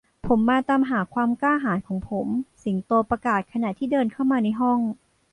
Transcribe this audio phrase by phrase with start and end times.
[0.27, 2.27] ผมมาตามหาความกล้าหาญของผม
[2.63, 4.79] สิงโตประกาศขณะที่เดินเข้ามาในห้อง